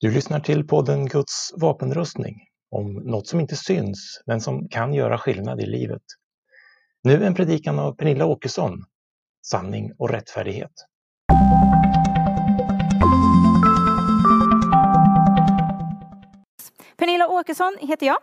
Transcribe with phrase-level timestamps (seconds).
[0.00, 2.36] Du lyssnar till podden Guds vapenrustning
[2.70, 6.02] om något som inte syns men som kan göra skillnad i livet.
[7.02, 8.84] Nu en predikan av Pernilla Åkesson,
[9.46, 10.70] Sanning och rättfärdighet.
[16.96, 18.18] Pernilla Åkesson heter jag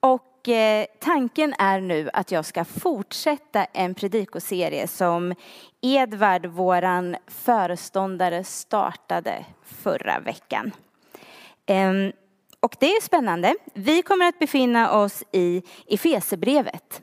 [0.00, 5.34] och eh, tanken är nu att jag ska fortsätta en predikoserie som
[5.82, 10.72] Edvard, våran föreståndare, startade förra veckan.
[11.70, 12.12] Ehm,
[12.60, 13.54] och det är spännande.
[13.74, 17.02] Vi kommer att befinna oss i Efesebrevet.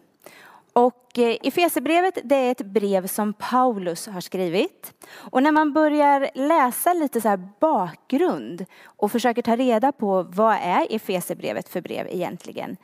[0.73, 4.94] Och eh, Efesebrevet det är ett brev som Paulus har skrivit.
[5.13, 10.55] Och när man börjar läsa lite så här bakgrund och försöker ta reda på vad
[10.61, 12.77] är Efesebrevet för brev egentligen,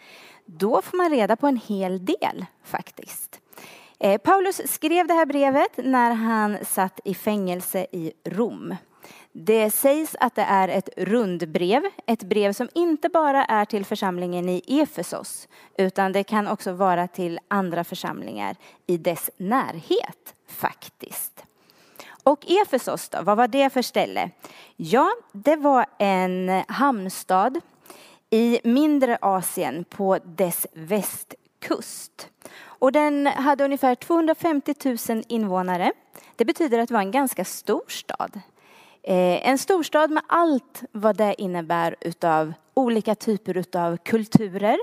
[0.46, 3.40] då får man reda på en hel del faktiskt.
[4.00, 8.76] Eh, Paulus skrev det här brevet när han satt i fängelse i Rom.
[9.36, 14.50] Det sägs att det är ett rundbrev, ett brev som inte bara är till församlingen
[14.50, 18.56] i Efesos, utan det kan också vara till andra församlingar
[18.88, 21.44] i dess närhet faktiskt.
[22.24, 24.30] Och Efesos då, vad var det för ställe?
[24.76, 27.62] Ja, det var en hamnstad
[28.30, 32.30] i mindre Asien på dess västkust.
[32.64, 34.76] Och den hade ungefär 250
[35.10, 35.92] 000 invånare.
[36.36, 38.42] Det betyder att det var en ganska stor stad.
[39.04, 44.78] Eh, en storstad med allt vad det innebär utav olika typer utav kulturer.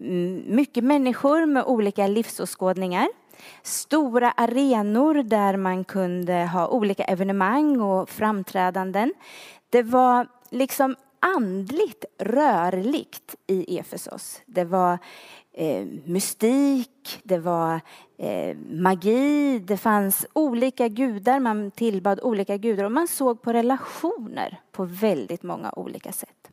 [0.00, 3.08] Mm, mycket människor med olika livsåskådningar.
[3.62, 9.14] Stora arenor där man kunde ha olika evenemang och framträdanden.
[9.70, 14.42] Det var liksom andligt rörligt i Efesos.
[14.46, 14.98] Det var
[15.56, 17.80] eh, mystik, det var
[18.18, 24.60] eh, magi, det fanns olika gudar, man tillbad olika gudar och man såg på relationer
[24.72, 26.50] på väldigt många olika sätt.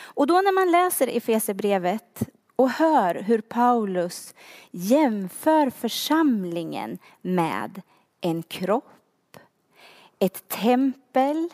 [0.00, 4.34] Och då när man läser Efesierbrevet och hör hur Paulus
[4.70, 7.82] jämför församlingen med
[8.20, 9.36] en kropp,
[10.18, 11.48] ett tempel,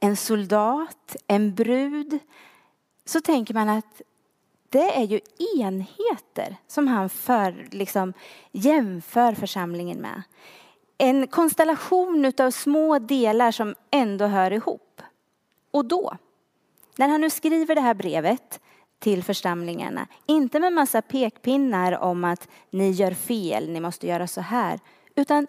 [0.00, 2.18] en soldat, en brud,
[3.04, 4.02] så tänker man att
[4.72, 5.20] det är ju
[5.58, 8.12] enheter som han för, liksom,
[8.52, 10.22] jämför församlingen med.
[10.98, 15.02] En konstellation av små delar som ändå hör ihop.
[15.70, 16.16] Och då,
[16.96, 18.60] när han nu skriver det här brevet
[18.98, 24.40] till församlingarna, inte med massa pekpinnar om att ni gör fel, ni måste göra så
[24.40, 24.80] här,
[25.14, 25.46] utan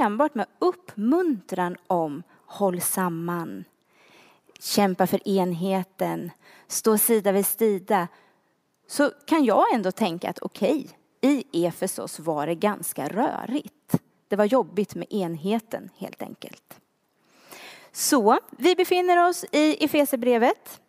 [0.00, 3.64] enbart med uppmuntran om håll samman,
[4.58, 6.30] kämpa för enheten,
[6.66, 8.08] stå sida vid sida,
[8.90, 10.86] så kan jag ändå tänka att okej,
[11.22, 13.94] okay, i Efesos var det ganska rörigt.
[14.28, 16.80] Det var jobbigt med enheten helt enkelt.
[17.92, 20.80] Så vi befinner oss i Efesebrevet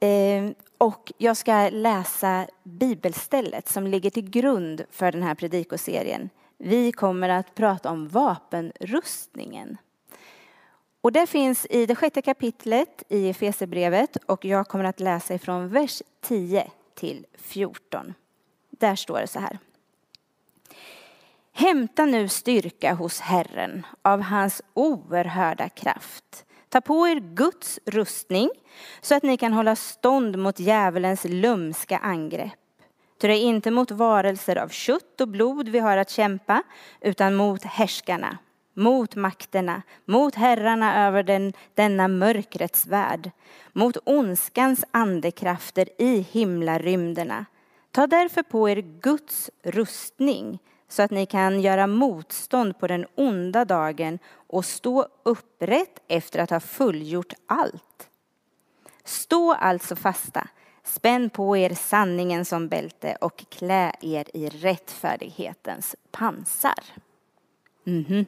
[0.00, 6.30] eh, och jag ska läsa bibelstället som ligger till grund för den här predikoserien.
[6.58, 9.76] Vi kommer att prata om vapenrustningen.
[11.00, 15.68] Och det finns i det sjätte kapitlet i Efesebrevet och jag kommer att läsa ifrån
[15.68, 16.70] vers 10
[17.02, 18.14] till 14.
[18.70, 19.58] Där står det så här.
[21.52, 26.44] Hämta nu styrka hos Herren av hans oerhörda kraft.
[26.68, 28.50] Ta på er Guds rustning
[29.00, 32.52] så att ni kan hålla stånd mot djävulens lumska angrepp.
[33.20, 36.62] Ty det är inte mot varelser av kött och blod vi har att kämpa,
[37.00, 38.38] utan mot härskarna,
[38.74, 43.30] mot makterna, mot herrarna över den, denna mörkrets värld,
[43.72, 47.46] mot ondskans andekrafter i himlarymderna.
[47.90, 53.64] Ta därför på er Guds rustning så att ni kan göra motstånd på den onda
[53.64, 58.08] dagen och stå upprätt efter att ha fullgjort allt.
[59.04, 60.48] Stå alltså fasta,
[60.84, 66.84] spänn på er sanningen som bälte och klä er i rättfärdighetens pansar.
[67.86, 68.26] Mm -hmm.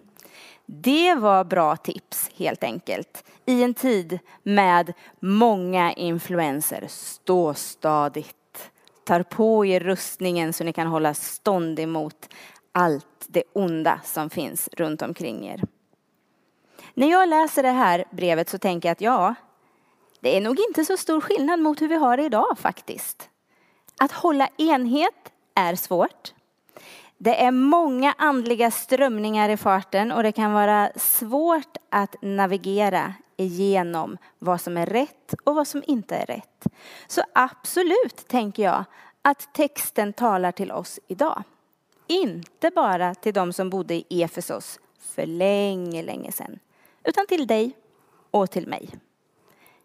[0.82, 3.24] Det var bra tips helt enkelt.
[3.46, 6.84] I en tid med många influenser.
[6.88, 8.70] Stå stadigt.
[9.04, 12.28] Tar på er rustningen så ni kan hålla stånd emot
[12.72, 15.62] allt det onda som finns runt omkring er.
[16.94, 19.34] När jag läser det här brevet så tänker jag att ja,
[20.20, 23.28] det är nog inte så stor skillnad mot hur vi har det idag faktiskt.
[24.00, 26.33] Att hålla enhet är svårt.
[27.18, 34.18] Det är många andliga strömningar i farten och det kan vara svårt att navigera igenom
[34.38, 36.66] vad som är rätt och vad som inte är rätt.
[37.06, 38.84] Så absolut tänker jag
[39.22, 41.42] att texten talar till oss idag.
[42.06, 46.58] Inte bara till de som bodde i Efesos för länge, länge sedan,
[47.04, 47.76] utan till dig
[48.30, 48.90] och till mig.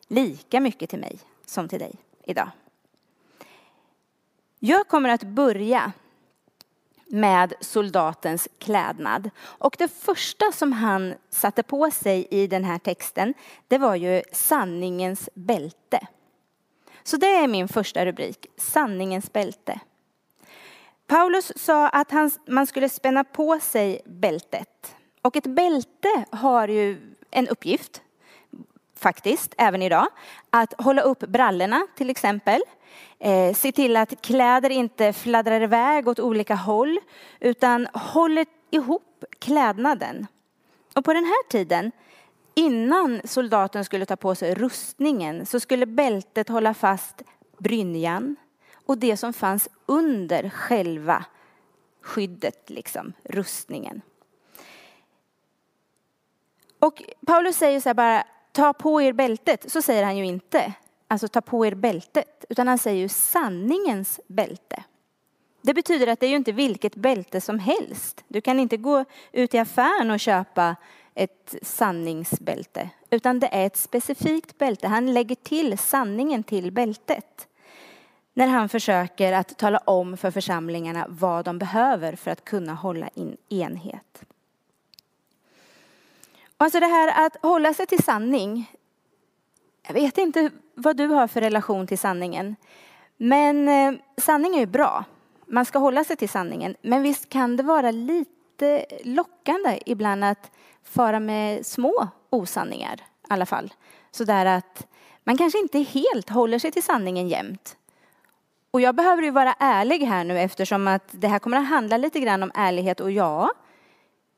[0.08, 2.50] lika mycket till mig som till dig idag.
[4.60, 5.92] Jag kommer att börja
[7.09, 9.29] med soldatens klädnad.
[9.41, 13.33] Och det första som han satte på sig i den här texten,
[13.67, 16.07] det var ju sanningens bälte.
[17.03, 19.79] Så det är min första rubrik, sanningens bälte.
[21.07, 24.95] Paulus sa att han, man skulle spänna på sig bältet.
[25.21, 28.01] Och ett bälte har ju en uppgift,
[28.95, 30.07] faktiskt, även idag.
[30.50, 32.61] Att hålla upp brallorna till exempel.
[33.19, 37.00] Eh, se till att kläder inte fladdrar iväg åt olika håll
[37.39, 40.27] utan håller ihop klädnaden.
[40.95, 41.92] Och på den här tiden,
[42.54, 47.21] innan soldaten skulle ta på sig rustningen, så skulle bältet hålla fast
[47.57, 48.36] brynjan
[48.86, 51.25] och det som fanns under själva
[52.01, 54.01] skyddet, liksom, rustningen.
[56.80, 59.71] Och Paulus säger så här bara, ta på er bältet.
[59.71, 60.74] Så säger han ju inte,
[61.09, 64.83] alltså ta på er bältet, utan han säger ju sanningens bälte.
[65.61, 68.23] Det betyder att det är ju inte vilket bälte som helst.
[68.27, 70.75] Du kan inte gå ut i affären och köpa
[71.15, 74.88] ett sanningsbälte, utan det är ett specifikt bälte.
[74.88, 77.47] Han lägger till sanningen till bältet
[78.33, 83.07] när han försöker att tala om för församlingarna vad de behöver för att kunna hålla
[83.07, 84.23] in enhet.
[86.57, 88.71] Alltså det här att hålla sig till sanning.
[89.89, 92.56] Jag vet inte vad du har för relation till sanningen.
[93.18, 95.03] Men eh, sanning är ju bra.
[95.47, 96.75] Man ska hålla sig till sanningen.
[96.81, 100.51] Men visst kan det vara lite lockande ibland att
[100.83, 103.74] fara med små osanningar i alla fall.
[104.12, 104.88] Så där att
[105.24, 107.77] man kanske inte helt håller sig till sanningen jämt.
[108.71, 111.97] Och jag behöver ju vara ärlig här nu eftersom att det här kommer att handla
[111.97, 113.51] lite grann om ärlighet och ja,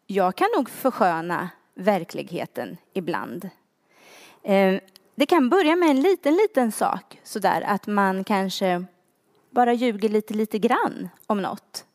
[0.08, 3.50] jag kan nog försköna verkligheten ibland.
[4.44, 4.80] Eh,
[5.22, 8.84] det kan börja med en liten, liten sak sådär att man kanske
[9.50, 11.86] bara ljuger lite, lite grann om något.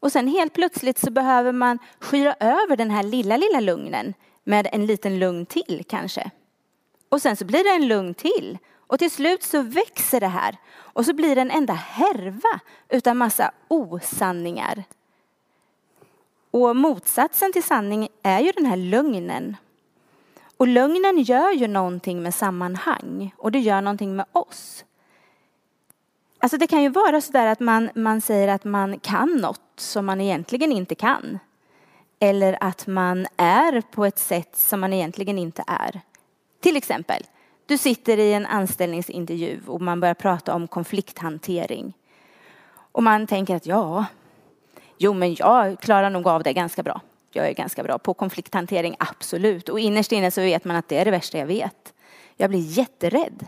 [0.00, 4.14] Och sen helt plötsligt så behöver man skyra över den här lilla, lilla lugnen
[4.44, 6.30] med en liten lugn till kanske.
[7.08, 8.58] Och sen så blir det en lugn till.
[8.76, 10.56] Och till slut så växer det här.
[10.76, 14.84] Och så blir det en enda härva utan massa osanningar
[16.50, 19.56] och motsatsen till sanning är ju den här lögnen.
[20.56, 24.84] Och lögnen gör ju någonting med sammanhang och det gör någonting med oss.
[26.38, 29.60] Alltså det kan ju vara så där att man, man säger att man kan något
[29.76, 31.38] som man egentligen inte kan.
[32.20, 36.00] Eller att man är på ett sätt som man egentligen inte är.
[36.60, 37.22] Till exempel,
[37.66, 41.92] du sitter i en anställningsintervju och man börjar prata om konflikthantering.
[42.92, 44.04] Och man tänker att ja,
[44.98, 47.00] Jo, men jag klarar nog av det ganska bra.
[47.30, 49.68] Jag är ganska bra på konflikthantering, absolut.
[49.68, 51.94] Och innerst inne så vet man att det är det värsta jag vet.
[52.36, 53.46] Jag blir jätterädd.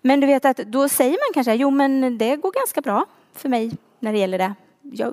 [0.00, 3.48] Men du vet att då säger man kanske, jo men det går ganska bra för
[3.48, 4.54] mig när det gäller det.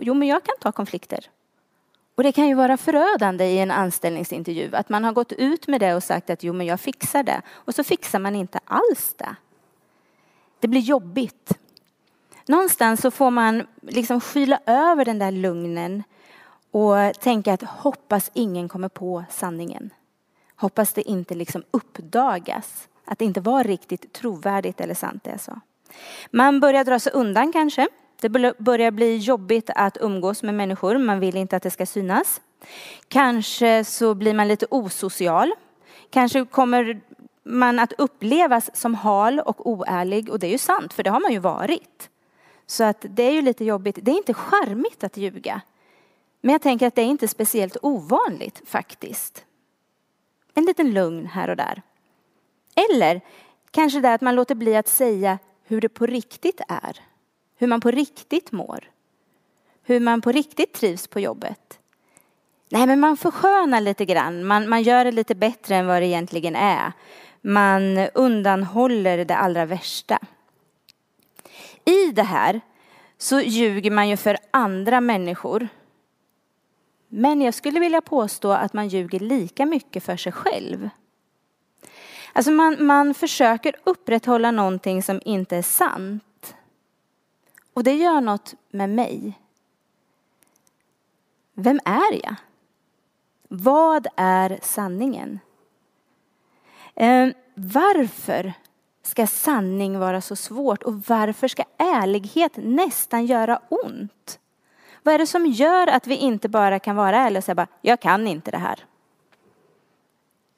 [0.02, 1.30] Jo, men jag kan ta konflikter.
[2.16, 5.80] Och det kan ju vara förödande i en anställningsintervju att man har gått ut med
[5.80, 9.16] det och sagt att jo men jag fixar det och så fixar man inte alls
[9.18, 9.36] det.
[10.60, 11.58] Det blir jobbigt.
[12.48, 16.04] Någonstans så får man liksom skyla över den där lugnen
[16.76, 19.90] och tänka att hoppas ingen kommer på sanningen.
[20.56, 25.40] Hoppas det inte liksom uppdagas att det inte var riktigt trovärdigt eller sant det jag
[25.40, 25.60] sa.
[26.32, 27.88] Man börjar dra sig undan kanske.
[28.22, 30.98] Det börjar bli jobbigt att umgås med människor.
[30.98, 32.42] Man vill inte att det ska synas.
[33.08, 35.52] Kanske så blir man lite osocial.
[36.10, 37.02] Kanske kommer
[37.44, 41.20] man att upplevas som hal och oärlig och det är ju sant för det har
[41.20, 42.10] man ju varit.
[42.68, 44.00] Så att det är ju lite jobbigt.
[44.02, 45.62] Det är inte charmigt att ljuga.
[46.46, 49.46] Men jag tänker att det är inte speciellt ovanligt faktiskt.
[50.54, 51.82] En liten lugn här och där.
[52.76, 53.22] Eller
[53.72, 57.00] kanske det att man låter bli att säga hur det på riktigt är.
[57.58, 58.92] Hur man på riktigt mår.
[59.84, 61.80] Hur man på riktigt trivs på jobbet.
[62.70, 64.46] Nej, men man förskönar lite grann.
[64.46, 66.92] Man, man gör det lite bättre än vad det egentligen är.
[67.42, 70.20] Man undanhåller det allra värsta
[71.86, 72.62] i det här
[73.18, 75.68] så ljuger man ju för andra människor.
[77.18, 80.90] Men jag skulle vilja påstå att man ljuger lika mycket för sig själv.
[82.34, 86.56] Alltså man, man försöker upprätthålla någonting som inte är sant.
[87.74, 89.40] Och det gör något med mig.
[91.54, 92.36] Vem är jag?
[93.48, 95.40] Vad är sanningen?
[96.96, 98.54] Eh, varför
[99.04, 104.40] ska sanning vara så svårt och varför ska ärlighet nästan göra ont?
[105.06, 107.68] Vad är det som gör att vi inte bara kan vara ärliga och säga bara,
[107.82, 108.86] jag kan inte det här.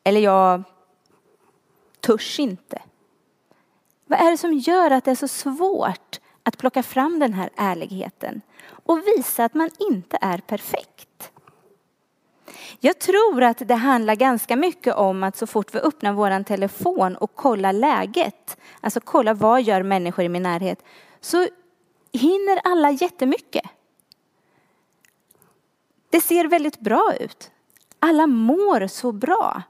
[0.04, 0.64] Eller jag
[2.00, 2.82] törs inte.
[4.06, 7.50] Vad är det som gör att det är så svårt att plocka fram den här
[7.56, 11.32] ärligheten och visa att man inte är perfekt?
[12.80, 17.16] Jag tror att det handlar ganska mycket om att så fort vi öppnar våran telefon
[17.16, 20.84] och kollar läget, alltså kolla vad gör människor i min närhet,
[21.22, 21.48] så
[22.12, 23.66] hinner alla jättemycket.
[26.10, 27.52] Det ser väldigt bra ut.
[28.00, 29.62] Alla mår så bra.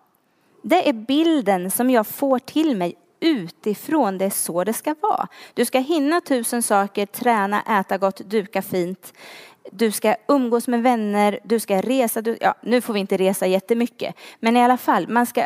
[0.61, 4.17] Det är bilden som jag får till mig utifrån.
[4.17, 5.27] Det är så det ska vara.
[5.53, 9.13] Du ska hinna tusen saker, träna, äta gott, duka fint.
[9.71, 12.21] Du ska umgås med vänner, du ska resa.
[12.21, 15.45] Du, ja, nu får vi inte resa jättemycket, men i alla fall, man ska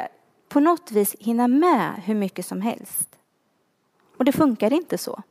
[0.49, 3.09] på något vis hinna med hur mycket som helst.
[4.17, 5.21] Och det funkar inte så.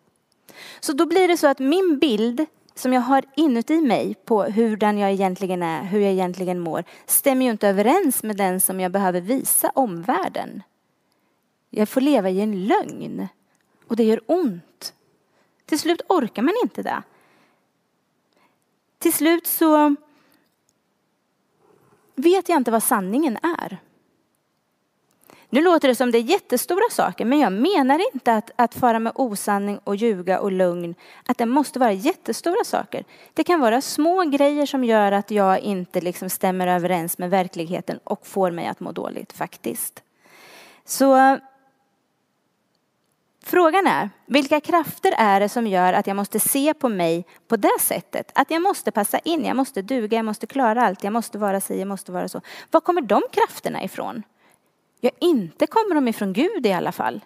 [0.81, 2.47] Så då blir det så att min bild
[2.81, 6.85] som jag har inuti mig på hur den jag egentligen är, hur jag egentligen mår,
[7.07, 10.63] stämmer ju inte överens med den som jag behöver visa omvärlden.
[11.71, 13.29] Jag får leva i en lögn
[13.87, 14.95] och det gör ont.
[15.67, 17.03] Till slut orkar man inte det.
[18.99, 19.97] Till slut så
[22.15, 23.79] vet jag inte vad sanningen är.
[25.53, 28.99] Nu låter det som det är jättestora saker, men jag menar inte att, att fara
[28.99, 30.95] med osanning och ljuga och lögn,
[31.27, 33.05] att det måste vara jättestora saker.
[33.35, 37.99] Det kan vara små grejer som gör att jag inte liksom stämmer överens med verkligheten
[38.05, 40.03] och får mig att må dåligt faktiskt.
[40.85, 41.39] Så
[43.43, 47.57] Frågan är, vilka krafter är det som gör att jag måste se på mig på
[47.57, 48.33] det sättet?
[48.35, 51.61] Att jag måste passa in, jag måste duga, jag måste klara allt, jag måste vara
[51.61, 52.41] si, jag måste vara så.
[52.71, 54.23] Var kommer de krafterna ifrån?
[55.01, 57.21] Ja, inte kommer de ifrån Gud i alla fall.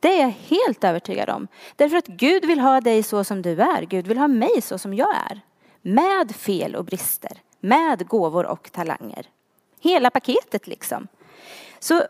[0.00, 1.48] Det är jag helt övertygad om.
[1.76, 3.82] Därför att Gud vill ha dig så som du är.
[3.82, 5.40] Gud vill ha mig så som jag är.
[5.82, 7.42] Med fel och brister.
[7.60, 9.26] Med gåvor och talanger.
[9.80, 11.08] Hela paketet liksom.
[11.78, 12.02] Så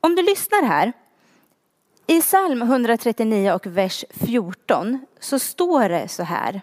[0.00, 0.92] om du lyssnar här.
[2.06, 6.60] I psalm 139 och vers 14 så står det så här.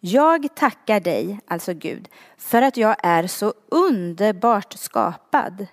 [0.00, 5.66] Jag tackar dig, alltså Gud, för att jag är så underbart skapad.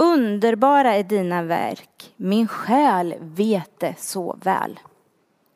[0.00, 4.80] Underbara är dina verk, min själ vet det så väl.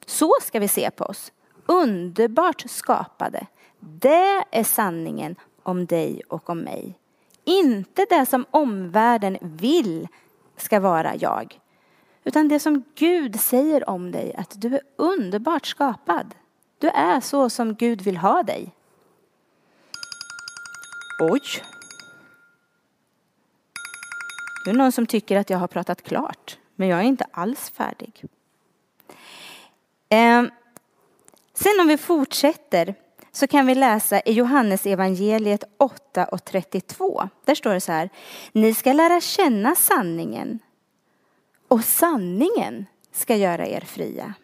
[0.06, 1.32] Så ska vi se på oss.
[1.66, 3.46] Underbart skapade.
[3.80, 6.98] Det är sanningen om dig och om mig.
[7.44, 10.08] Inte det som omvärlden vill
[10.56, 11.58] ska vara jag.
[12.24, 16.34] Utan det som Gud säger om dig, att du är underbart skapad.
[16.78, 18.74] Du är så som Gud vill ha dig.
[21.20, 21.42] Oj,
[24.64, 27.70] det är någon som tycker att jag har pratat klart, men jag är inte alls
[27.70, 28.24] färdig.
[30.08, 30.42] Eh,
[31.54, 32.94] sen om vi fortsätter
[33.32, 37.28] så kan vi läsa i Johannes evangeliet 8 och 32.
[37.44, 38.10] Där står det så här.
[38.52, 40.58] Ni ska lära känna sanningen
[41.68, 44.34] och sanningen ska göra er fria.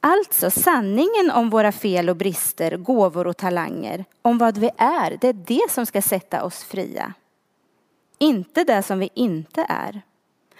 [0.00, 5.28] Alltså sanningen om våra fel och brister, gåvor och talanger, om vad vi är, det
[5.28, 7.14] är det som ska sätta oss fria
[8.18, 10.02] inte det som vi inte är.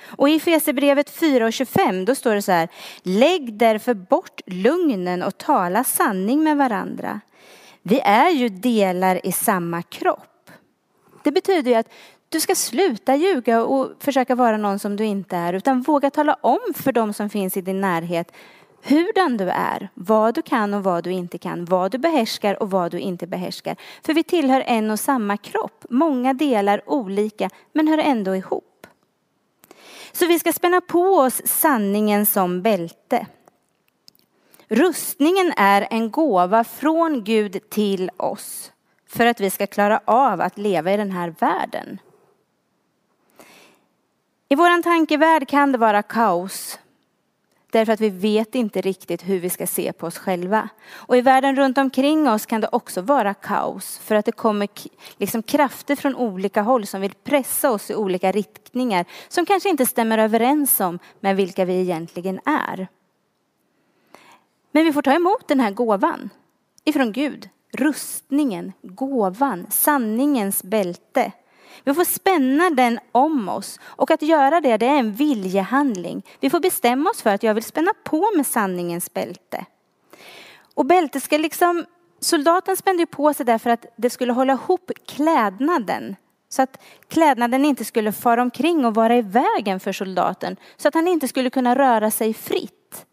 [0.06, 2.68] Och i Fesebrevet 4 och 25 då står det så här.
[3.02, 7.20] Lägg därför bort lugnen och tala sanning med varandra.
[7.82, 10.50] Vi är ju delar i samma kropp.
[11.24, 11.92] Det betyder ju att
[12.28, 16.34] du ska sluta ljuga och försöka vara någon som du inte är utan våga tala
[16.40, 18.32] om för dem som finns i din närhet
[18.82, 22.70] hurdan du är, vad du kan och vad du inte kan, vad du behärskar och
[22.70, 23.76] vad du inte behärskar.
[24.02, 28.86] För vi tillhör en och samma kropp, många delar olika men hör ändå ihop.
[30.12, 33.26] Så vi ska spänna på oss sanningen som bälte.
[34.68, 38.72] Rustningen är en gåva från Gud till oss
[39.08, 42.00] för att vi ska klara av att leva i den här världen.
[44.48, 46.78] I vår tankevärld kan det vara kaos
[47.70, 50.68] Därför att vi vet inte riktigt hur vi ska se på oss själva.
[50.90, 53.98] Och i världen runt omkring oss kan det också vara kaos.
[53.98, 54.68] För att det kommer
[55.16, 59.04] liksom krafter från olika håll som vill pressa oss i olika riktningar.
[59.28, 62.88] Som kanske inte stämmer överens om med vilka vi egentligen är.
[64.72, 66.30] Men vi får ta emot den här gåvan
[66.84, 67.48] ifrån Gud.
[67.72, 71.32] Rustningen, gåvan, sanningens bälte.
[71.84, 76.26] Vi får spänna den om oss och att göra det, det är en viljehandling.
[76.40, 79.64] Vi får bestämma oss för att jag vill spänna på med sanningens bälte.
[80.74, 81.84] Och bältet ska liksom,
[82.20, 86.16] soldaten spände ju på sig därför att det skulle hålla ihop klädnaden.
[86.48, 90.56] Så att klädnaden inte skulle fara omkring och vara i vägen för soldaten.
[90.76, 93.06] Så att han inte skulle kunna röra sig fritt.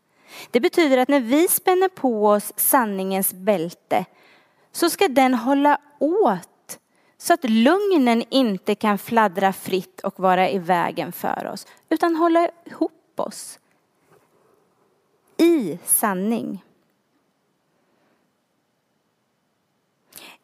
[0.52, 4.06] Det betyder att när vi spänner på oss sanningens bälte
[4.72, 6.50] så ska den hålla åt
[7.26, 12.50] så att lugnen inte kan fladdra fritt och vara i vägen för oss, utan hålla
[12.66, 13.60] ihop oss.
[15.38, 16.64] i sanning.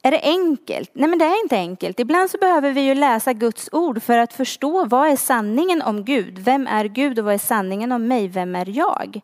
[0.01, 0.91] Är det enkelt?
[0.93, 1.99] Nej, men det är inte enkelt.
[1.99, 6.05] Ibland så behöver vi ju läsa Guds ord för att förstå vad är sanningen om
[6.05, 6.39] Gud?
[6.39, 8.27] Vem är Gud och vad är sanningen om mig?
[8.27, 9.21] Vem är jag?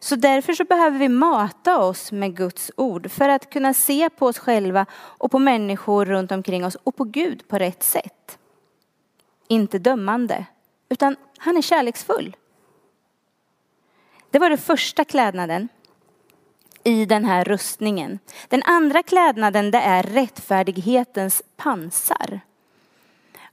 [0.00, 4.26] Så därför så behöver vi mata oss med Guds ord för att kunna se på
[4.26, 8.38] oss själva och på människor runt omkring oss och på Gud på rätt sätt.
[9.48, 10.44] Inte dömande,
[10.88, 12.36] utan han är kärleksfull.
[14.30, 15.68] Det var den första klädnaden
[16.84, 18.18] i den här rustningen.
[18.48, 22.40] Den andra klädnaden det är rättfärdighetens pansar.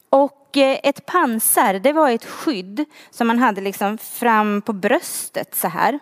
[0.09, 5.55] Och eh, ett pansar det var ett skydd som man hade liksom fram på bröstet
[5.55, 5.99] så här.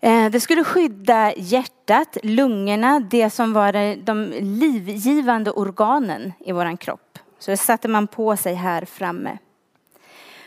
[0.00, 7.18] Eh, det skulle skydda hjärtat, lungorna, det som var de livgivande organen i våran kropp.
[7.38, 9.38] Så det satte man på sig här framme.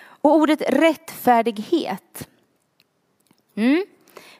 [0.03, 2.27] Och ordet rättfärdighet.
[3.55, 3.85] Mm.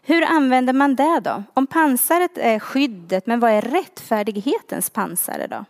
[0.02, 1.44] Hur använder man det då?
[1.54, 5.66] Om pansaret är skyddet, men vad är rättfärdighetens pansare då?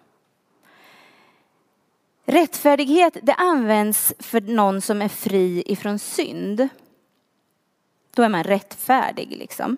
[2.25, 6.69] Rättfärdighet det används för någon som är fri ifrån synd.
[8.11, 9.77] Då är man rättfärdig liksom.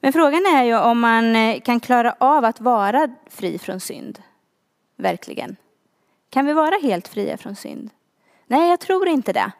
[0.00, 4.22] Men frågan är ju om man eh, kan klara av att vara fri från synd.
[4.96, 5.56] Verkligen.
[6.30, 7.90] Kan vi vara helt fria från synd?
[8.46, 9.52] Nej, jag tror inte det.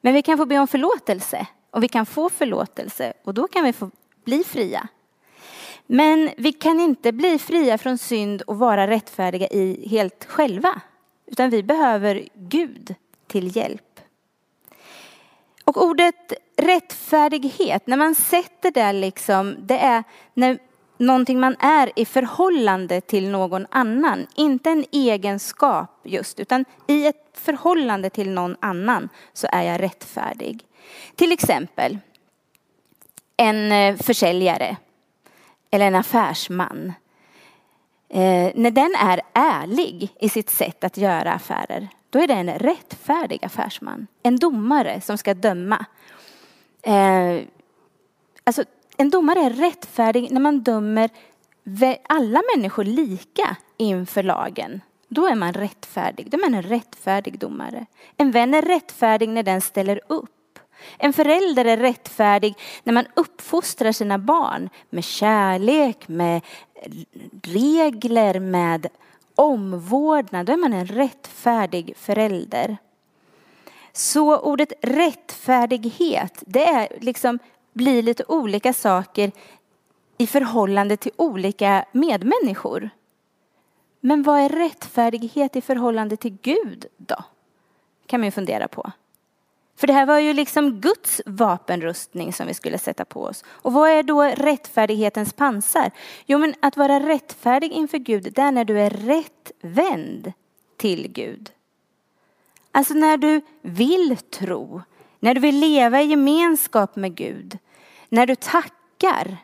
[0.00, 3.64] Men vi kan få be om förlåtelse och vi kan få förlåtelse och då kan
[3.64, 3.90] vi få
[4.24, 4.88] bli fria.
[5.86, 10.80] Men vi kan inte bli fria från synd och vara rättfärdiga i helt själva.
[11.26, 12.94] Utan vi behöver Gud
[13.26, 13.87] till hjälp.
[15.68, 20.58] Och ordet rättfärdighet, när man sätter det liksom, det är när
[20.96, 24.26] någonting man är i förhållande till någon annan.
[24.34, 30.64] Inte en egenskap just, utan i ett förhållande till någon annan så är jag rättfärdig.
[31.16, 31.98] Till exempel
[33.36, 34.76] en eh, försäljare
[35.70, 36.92] eller en affärsman.
[38.08, 42.58] Eh, när den är ärlig i sitt sätt att göra affärer, då är det en
[42.58, 44.06] rättfärdig affärsman.
[44.22, 45.86] En domare som ska döma.
[46.82, 47.40] Eh,
[48.44, 48.64] alltså,
[48.96, 51.10] en domare är rättfärdig när man dömer
[52.08, 54.80] alla människor lika inför lagen.
[55.08, 56.30] Då är man rättfärdig.
[56.30, 57.86] Då är man en rättfärdig domare.
[58.16, 60.58] En vän är rättfärdig när den ställer upp.
[60.98, 66.40] En förälder är rättfärdig när man uppfostrar sina barn med kärlek, med
[67.42, 68.86] regler, med
[69.38, 70.46] omvårdnad.
[70.46, 72.76] Då är man en rättfärdig förälder.
[73.92, 77.38] Så ordet rättfärdighet, det är liksom,
[77.72, 79.32] blir lite olika saker
[80.18, 82.90] i förhållande till olika medmänniskor.
[84.00, 87.24] Men vad är rättfärdighet i förhållande till Gud då?
[88.06, 88.92] Kan man ju fundera på.
[89.78, 93.44] För det här var ju liksom Guds vapenrustning som vi skulle sätta på oss.
[93.48, 95.90] Och vad är då rättfärdighetens pansar?
[96.26, 100.32] Jo, men att vara rättfärdig inför Gud, det är när du är rättvänd
[100.76, 101.50] till Gud.
[102.72, 104.82] Alltså när du vill tro,
[105.20, 107.58] när du vill leva i gemenskap med Gud,
[108.08, 109.36] när du tackar,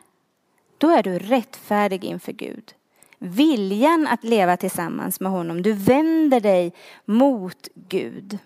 [0.77, 2.73] då är du rättfärdig inför Gud.
[3.17, 6.73] Viljan att leva tillsammans med honom, du vänder dig
[7.05, 8.39] mot Gud.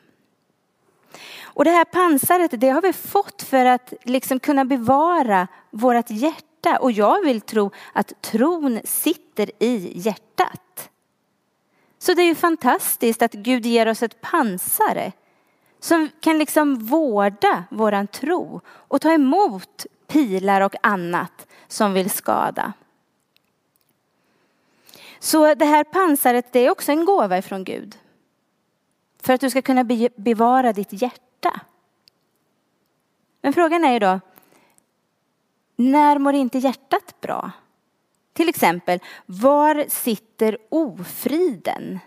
[1.44, 6.78] Och det här pansaret, det har vi fått för att liksom kunna bevara vårt hjärta.
[6.80, 10.90] Och jag vill tro att tron sitter i hjärtat.
[12.00, 15.12] Så det är ju fantastiskt att Gud ger oss ett pansare
[15.80, 22.74] som kan liksom vårda våran tro och ta emot pilar och annat som vill skada.
[25.20, 27.98] Så det här pansaret det är också en gåva ifrån Gud.
[29.22, 29.84] För att du ska kunna
[30.16, 31.62] bevara ditt hjärta.
[33.42, 34.20] Men frågan är ju då,
[35.76, 37.52] när mår inte hjärtat bra?
[38.34, 42.00] Till exempel, var sitter ofriden?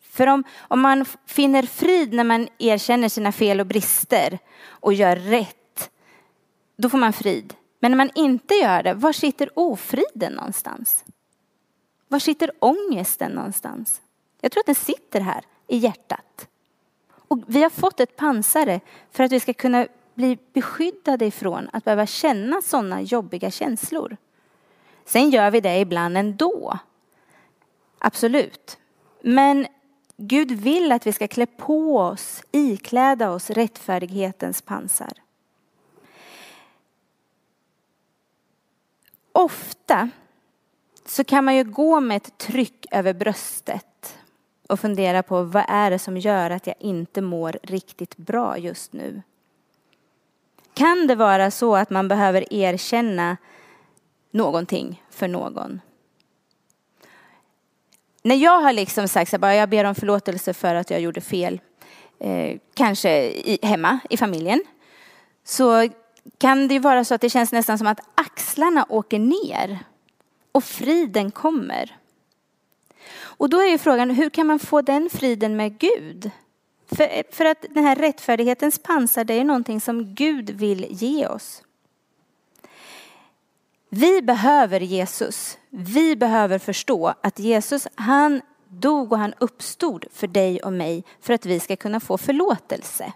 [0.00, 5.16] För om, om man finner frid när man erkänner sina fel och brister och gör
[5.16, 5.90] rätt,
[6.76, 7.54] då får man frid.
[7.80, 11.04] Men när man inte gör det, var sitter ofriden någonstans?
[12.08, 14.02] Var sitter ångesten någonstans?
[14.40, 16.48] Jag tror att den sitter här i hjärtat.
[17.30, 21.84] Och vi har fått ett pansare för att vi ska kunna bli beskyddade ifrån att
[21.84, 24.16] behöva känna sådana jobbiga känslor.
[25.04, 26.78] Sen gör vi det ibland ändå.
[27.98, 28.78] Absolut.
[29.22, 29.66] Men
[30.16, 35.12] Gud vill att vi ska klä på oss, ikläda oss rättfärdighetens pansar.
[39.32, 40.08] Ofta
[41.06, 43.89] så kan man ju gå med ett tryck över bröstet
[44.70, 48.92] och fundera på vad är det som gör att jag inte mår riktigt bra just
[48.92, 49.22] nu.
[50.74, 53.36] kan det vara så att man behöver erkänna
[54.30, 55.80] någonting för någon.
[58.22, 61.60] När jag har liksom sagt att jag ber om förlåtelse för att jag gjorde fel,
[62.18, 64.64] eh, kanske i, hemma i familjen,
[65.44, 65.88] så
[66.38, 69.78] kan det ju vara så att det känns nästan som att axlarna åker ner
[70.52, 71.99] och friden kommer.
[73.40, 76.30] Och då är ju frågan, hur kan man få den friden med Gud?
[76.86, 81.62] För, för att den här rättfärdighetens pansar, det är någonting som Gud vill ge oss.
[83.88, 85.58] Vi behöver Jesus.
[85.70, 91.34] Vi behöver förstå att Jesus, han dog och han uppstod för dig och mig för
[91.34, 93.12] att vi ska kunna få förlåtelse.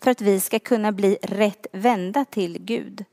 [0.00, 3.04] För att vi ska kunna bli rätt vända till Gud.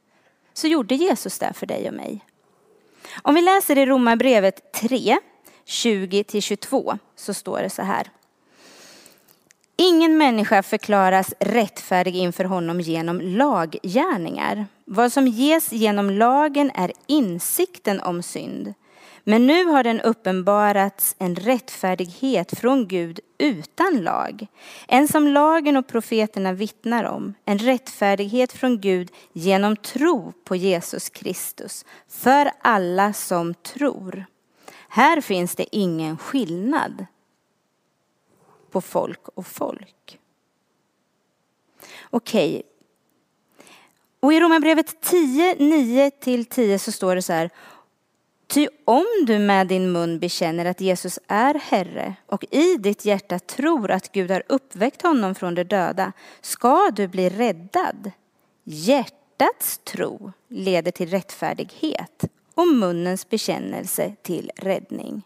[0.53, 2.25] Så gjorde Jesus det för dig och mig.
[3.21, 5.19] Om vi läser i Romarbrevet 3,
[5.69, 8.07] 20-22 så står det så här.
[9.77, 14.65] Ingen människa förklaras rättfärdig inför honom genom laggärningar.
[14.85, 18.73] Vad som ges genom lagen är insikten om synd.
[19.23, 24.47] Men nu har den uppenbarats en rättfärdighet från Gud utan lag.
[24.87, 27.33] En som lagen och profeterna vittnar om.
[27.45, 31.85] En rättfärdighet från Gud genom tro på Jesus Kristus.
[32.07, 34.25] För alla som tror.
[34.89, 37.05] Här finns det ingen skillnad
[38.71, 40.19] på folk och folk.
[42.09, 42.63] Okej.
[44.19, 47.49] Och i Romarbrevet 10, 9 10 så står det så här.
[48.47, 53.39] Ty om du med din mun bekänner att Jesus är Herre och i ditt hjärta
[53.39, 58.11] tror att Gud har uppväckt honom från de döda ska du bli räddad.
[58.63, 65.23] Hjärtats tro leder till rättfärdighet och munnens bekännelse till räddning.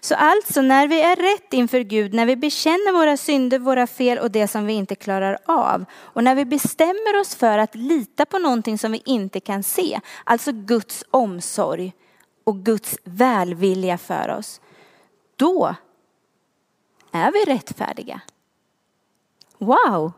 [0.00, 4.18] Så alltså när vi är rätt inför Gud, när vi bekänner våra synder, våra fel
[4.18, 8.26] och det som vi inte klarar av och när vi bestämmer oss för att lita
[8.26, 11.92] på någonting som vi inte kan se, alltså Guds omsorg
[12.44, 14.60] och Guds välvilja för oss,
[15.36, 15.74] då
[17.12, 18.20] är vi rättfärdiga.
[19.58, 20.12] Wow!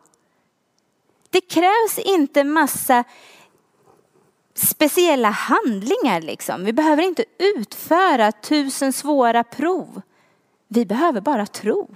[1.30, 3.04] Det krävs inte massa
[4.58, 6.64] speciella handlingar liksom.
[6.64, 10.02] Vi behöver inte utföra tusen svåra prov.
[10.68, 11.88] Vi behöver bara tro.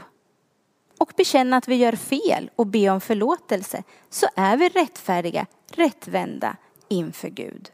[0.99, 3.83] Och bekänna att vi gör fel och be om förlåtelse.
[4.11, 6.57] Så är vi rättfärdiga, rättvända
[6.89, 7.71] inför Gud.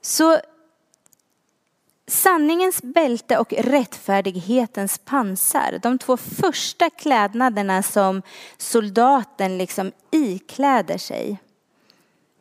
[0.00, 0.38] Så
[2.06, 8.22] sanningens bälte och rättfärdighetens pansar, de två första klädnaderna som
[8.56, 11.38] soldaten liksom ikläder sig.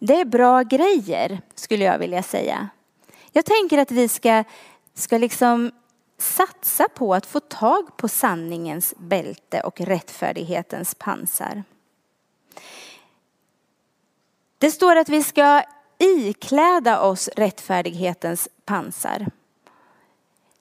[0.08, 2.70] Det är bra grejer skulle jag vilja säga.
[3.32, 4.44] Jag tänker att vi ska,
[4.94, 5.72] ska liksom
[6.18, 11.64] satsa på att få tag på sanningens bälte och rättfärdighetens pansar.
[14.58, 15.64] Det står att vi ska
[15.98, 19.28] ikläda oss rättfärdighetens pansar.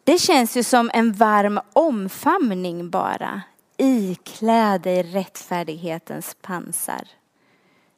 [0.04, 3.42] Det känns ju som en varm omfamning bara.
[3.76, 7.09] Ikläd dig rättfärdighetens pansar.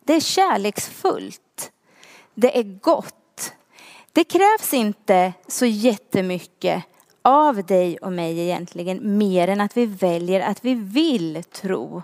[0.06, 1.72] Det är kärleksfullt.
[2.34, 3.52] Det är gott.
[4.12, 6.84] Det krävs inte så jättemycket
[7.22, 12.02] av dig och mig egentligen, mer än att vi väljer att vi vill tro.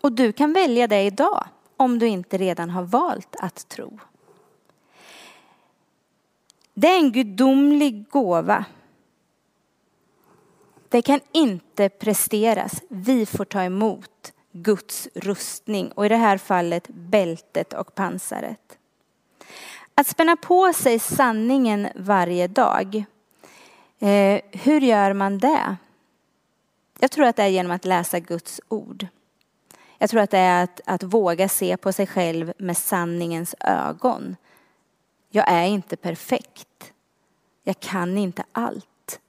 [0.00, 3.98] Och du kan välja det idag om du inte redan har valt att tro.
[6.74, 8.64] Det är en gudomlig gåva.
[10.88, 12.82] Det kan inte presteras.
[12.88, 18.78] Vi får ta emot Guds rustning och i det här fallet bältet och pansaret.
[19.94, 23.04] Att spänna på sig sanningen varje dag.
[23.98, 25.76] Eh, hur gör man det?
[27.00, 29.06] Jag tror att det är genom att läsa Guds ord.
[29.98, 34.36] Jag tror att det är att, att våga se på sig själv med sanningens ögon.
[35.30, 36.92] Jag är inte perfekt.
[37.62, 39.20] Jag kan inte allt.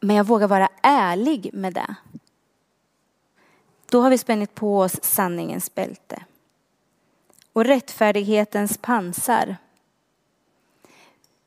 [0.00, 1.94] Men jag vågar vara ärlig med det.
[3.92, 6.22] Då har vi spänt på oss sanningens bälte.
[7.52, 9.56] Och rättfärdighetens pansar.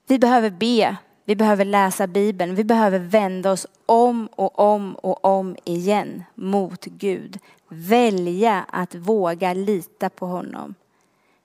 [0.08, 5.26] Vi behöver be, vi behöver läsa Bibeln, vi behöver vända oss om och om och
[5.26, 7.40] om igen mot Gud.
[7.68, 10.76] Välja att våga lita på honom.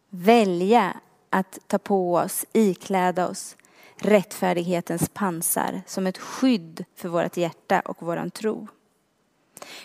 [0.08, 0.96] Välja
[1.30, 3.56] att ta på oss, ikläda oss
[3.96, 8.68] rättfärdighetens pansar som ett skydd för vårt hjärta och våran tro.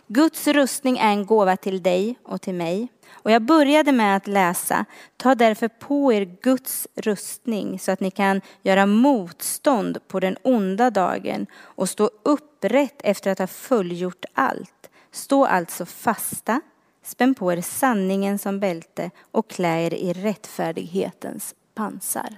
[0.07, 2.87] Guds rustning är en gåva till dig och till mig.
[3.09, 4.85] Och jag började med att läsa,
[5.17, 10.89] ta därför på er Guds rustning så att ni kan göra motstånd på den onda
[10.89, 14.89] dagen och stå upprätt efter att ha fullgjort allt.
[15.11, 16.61] Stå alltså fasta,
[17.03, 22.37] spänn på er sanningen som bälte och klä er i rättfärdighetens pansar.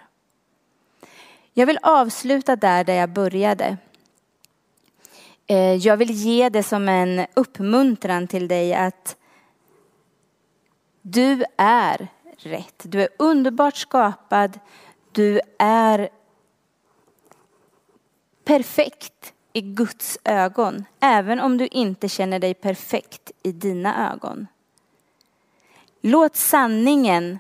[1.54, 3.78] Jag vill avsluta där, där jag började.
[5.48, 9.16] Eh, jag vill ge det som en uppmuntran till dig att
[11.02, 12.08] du är
[12.38, 12.82] rätt.
[12.84, 14.60] Du är underbart skapad.
[15.12, 16.10] Du är
[18.46, 24.48] perfekt i Guds ögon, även om du inte känner dig perfekt i dina ögon.
[26.02, 27.40] Låt sanningen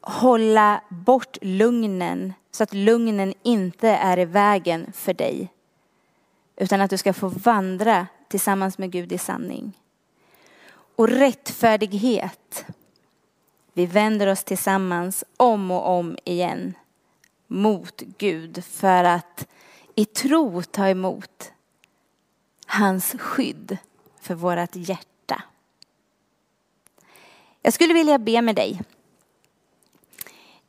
[0.00, 5.52] hålla bort lugnen så att lugnen inte är i vägen för dig.
[6.60, 9.78] Utan att du ska få vandra tillsammans med Gud i sanning.
[10.96, 12.64] Och rättfärdighet.
[13.72, 16.74] Vi vänder oss tillsammans om och om igen
[17.46, 19.46] mot Gud för att
[19.94, 21.52] i tro ta emot
[22.66, 23.78] hans skydd
[24.20, 25.42] för vårt hjärta.
[27.62, 28.80] Jag skulle vilja be med dig.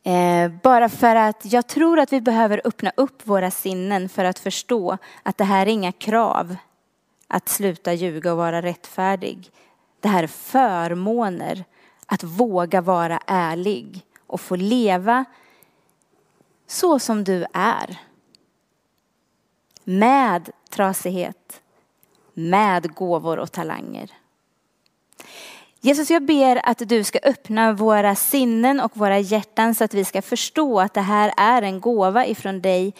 [0.09, 4.39] Eh, bara för att jag tror att vi behöver öppna upp våra sinnen för att
[4.39, 6.55] förstå att det här är inga krav
[7.27, 9.51] att sluta ljuga och vara rättfärdig.
[9.99, 11.63] Det här är förmåner
[12.05, 15.25] att våga vara ärlig och få leva
[16.67, 17.99] så som du är.
[19.83, 21.61] Med trasighet,
[22.33, 24.18] med gåvor och talanger.
[25.81, 30.05] Jesus, jag ber att du ska öppna våra sinnen och våra hjärtan så att vi
[30.05, 32.93] ska förstå att det här är en gåva ifrån dig.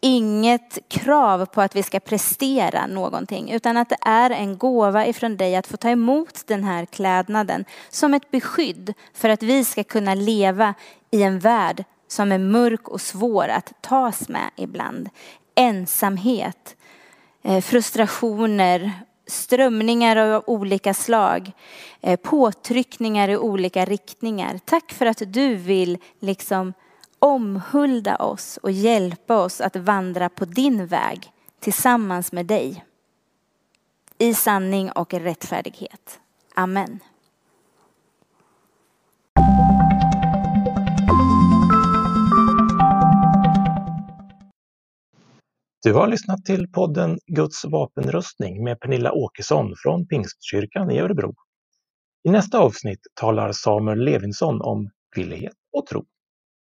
[0.00, 5.36] Inget krav på att vi ska prestera någonting, utan att det är en gåva ifrån
[5.36, 9.84] dig att få ta emot den här klädnaden som ett beskydd för att vi ska
[9.84, 10.74] kunna leva
[11.10, 15.08] i en värld som är mörk och svår att tas med ibland.
[15.54, 16.76] Ensamhet,
[17.42, 18.92] eh, frustrationer,
[19.26, 21.52] strömningar av olika slag,
[22.00, 24.60] eh, påtryckningar i olika riktningar.
[24.64, 26.72] Tack för att du vill liksom
[27.18, 32.84] omhulda oss och hjälpa oss att vandra på din väg tillsammans med dig.
[34.18, 36.20] I sanning och rättfärdighet.
[36.54, 37.00] Amen.
[45.84, 51.34] Du har lyssnat till podden Guds vapenrustning med Pernilla Åkesson från Pingstkyrkan i Örebro.
[52.28, 56.04] I nästa avsnitt talar Samuel Levinsson om villighet och tro.